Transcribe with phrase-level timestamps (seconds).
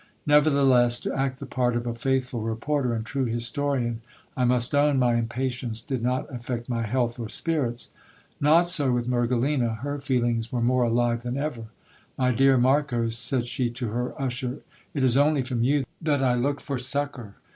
[0.25, 4.01] Nevertheless, to act the part of a faithful reporter and true historian,
[4.35, 7.91] I must own my impatience did not affect my health or spirits.
[8.39, 11.65] Not so with Mergelina, her feelings were more alive than ever.
[12.17, 14.61] My dear Mar cos, said she to her usher,
[14.95, 17.35] it is only from you that I look for succour.